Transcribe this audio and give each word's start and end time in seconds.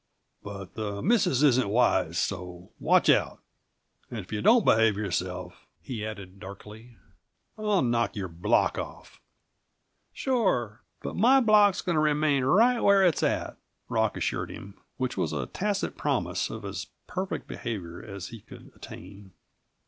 "But 0.41 0.73
the 0.73 0.99
missus 1.03 1.43
isn't 1.43 1.69
wise 1.69 2.17
so 2.17 2.71
watch 2.79 3.07
out. 3.07 3.39
And 4.09 4.17
if 4.19 4.31
you 4.33 4.41
don't 4.41 4.65
behave 4.65 4.97
yourself," 4.97 5.67
he 5.79 6.03
added 6.03 6.39
darkly, 6.39 6.97
"I'll 7.55 7.83
knock 7.83 8.15
your 8.15 8.27
block 8.27 8.79
off." 8.79 9.21
"Sure. 10.11 10.81
But 11.03 11.15
my 11.15 11.39
block 11.39 11.75
is 11.75 11.81
going 11.83 11.97
to 11.97 12.01
remain 12.01 12.43
right 12.43 12.79
where 12.79 13.03
it's 13.05 13.21
at," 13.21 13.57
Rock 13.89 14.17
assured 14.17 14.49
him, 14.49 14.73
which 14.97 15.17
was 15.17 15.33
a 15.33 15.45
tacit 15.45 15.95
promise 15.97 16.49
of 16.49 16.65
as 16.65 16.87
perfect 17.05 17.45
behavior 17.47 18.01
as 18.01 18.29
he 18.29 18.39
could 18.41 18.71
attain. 18.75 19.33